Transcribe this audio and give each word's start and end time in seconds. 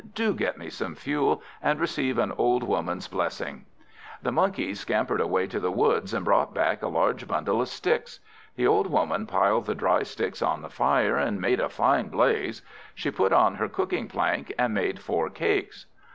"Do 0.15 0.33
get 0.33 0.57
me 0.57 0.71
some 0.71 0.95
fuel, 0.95 1.43
and 1.61 1.79
receive 1.79 2.17
an 2.17 2.31
old 2.31 2.63
Woman's 2.63 3.07
blessing." 3.07 3.65
The 4.23 4.31
Monkey 4.31 4.73
scampered 4.73 5.21
away 5.21 5.45
to 5.45 5.59
the 5.59 5.71
woods, 5.71 6.11
and 6.11 6.25
brought 6.25 6.55
back 6.55 6.81
a 6.81 6.87
large 6.87 7.27
bundle 7.27 7.61
of 7.61 7.69
sticks. 7.69 8.19
The 8.55 8.65
old 8.65 8.87
Woman 8.87 9.27
piled 9.27 9.67
the 9.67 9.75
dry 9.75 10.01
sticks 10.01 10.41
on 10.41 10.63
the 10.63 10.71
fire, 10.71 11.17
and 11.17 11.39
made 11.39 11.59
a 11.59 11.69
fine 11.69 12.07
blaze. 12.09 12.63
She 12.95 13.11
put 13.11 13.31
on 13.31 13.53
her 13.57 13.69
cooking 13.69 14.07
plank, 14.07 14.51
and 14.57 14.73
made 14.73 14.97
four 14.99 15.29
cakes. 15.29 15.85